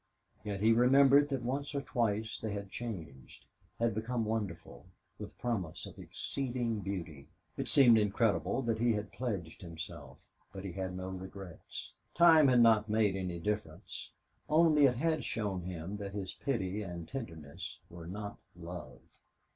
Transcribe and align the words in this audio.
Yet 0.43 0.61
he 0.61 0.71
remembered 0.73 1.29
that 1.29 1.43
once 1.43 1.75
or 1.75 1.81
twice 1.83 2.39
they 2.39 2.53
had 2.53 2.71
changed, 2.71 3.45
had 3.77 3.93
become 3.93 4.25
wonderful, 4.25 4.87
with 5.19 5.37
promise 5.37 5.85
of 5.85 5.99
exceeding 5.99 6.79
beauty. 6.79 7.27
It 7.55 7.67
seemed 7.67 7.99
incredible 7.99 8.63
that 8.63 8.79
he 8.79 8.93
had 8.93 9.11
pledged 9.11 9.61
himself. 9.61 10.17
But 10.51 10.65
he 10.65 10.71
had 10.71 10.97
no 10.97 11.09
regrets. 11.09 11.93
Time 12.15 12.47
had 12.47 12.61
not 12.61 12.89
made 12.89 13.15
any 13.15 13.37
difference, 13.37 14.09
only 14.49 14.87
it 14.87 14.95
had 14.95 15.23
shown 15.23 15.61
him 15.61 15.97
that 15.97 16.13
his 16.13 16.33
pity 16.33 16.81
and 16.81 17.07
tenderness 17.07 17.77
were 17.87 18.07
not 18.07 18.39
love. 18.55 19.01